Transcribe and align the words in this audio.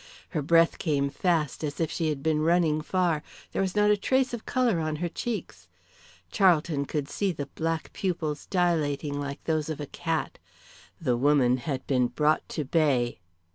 Her 0.29 0.41
breath 0.41 0.79
came 0.79 1.11
fast 1.11 1.63
as 1.63 1.79
if 1.79 1.91
she 1.91 2.09
had 2.09 2.23
been 2.23 2.41
running 2.41 2.81
far, 2.81 3.21
there 3.51 3.61
was 3.61 3.75
not 3.75 3.91
a 3.91 3.95
trace 3.97 4.33
of 4.33 4.47
colour 4.47 4.79
on 4.79 4.95
her 4.95 5.07
cheeks. 5.09 5.67
Charlton 6.31 6.85
could 6.85 7.07
see 7.07 7.31
the 7.31 7.45
black 7.45 7.93
pupils 7.93 8.47
dilating 8.47 9.19
like 9.19 9.43
those 9.43 9.69
of 9.69 9.79
a 9.79 9.85
cat. 9.85 10.39
The 10.99 11.17
woman 11.17 11.57
had 11.57 11.85
been 11.85 12.07
brought 12.07 12.49
to 12.49 12.65
bay. 12.65 13.19